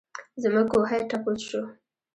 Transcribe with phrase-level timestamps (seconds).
[0.41, 1.61] زموږ کوهۍ ټپ وچ شو.